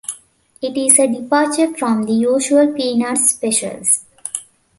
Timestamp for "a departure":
0.97-1.77